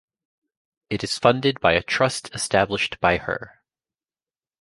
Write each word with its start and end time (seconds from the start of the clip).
It 0.89 1.03
is 1.03 1.19
funded 1.19 1.59
by 1.59 1.73
a 1.73 1.83
trust 1.83 2.33
established 2.33 2.99
by 3.01 3.17
her. 3.17 3.61